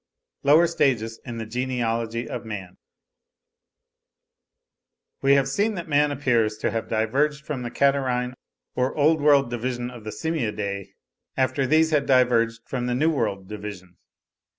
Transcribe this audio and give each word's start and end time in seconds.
LOWER 0.41 0.65
STAGES 0.65 1.19
IN 1.25 1.37
THE 1.37 1.45
GENEALOGY 1.45 2.27
OF 2.27 2.43
MAN. 2.43 2.77
We 5.21 5.33
have 5.33 5.47
seen 5.47 5.75
that 5.75 5.87
man 5.87 6.09
appears 6.09 6.57
to 6.57 6.71
have 6.71 6.89
diverged 6.89 7.45
from 7.45 7.61
the 7.61 7.69
Catarrhine 7.69 8.33
or 8.73 8.95
Old 8.95 9.21
World 9.21 9.51
division 9.51 9.91
of 9.91 10.03
the 10.03 10.09
Simiadae, 10.11 10.95
after 11.37 11.67
these 11.67 11.91
had 11.91 12.07
diverged 12.07 12.61
from 12.65 12.87
the 12.87 12.95
New 12.95 13.11
World 13.11 13.47
division. 13.47 13.97